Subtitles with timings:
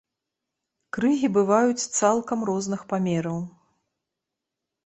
[0.97, 3.39] Крыгі бываюць цалкам розных памераў.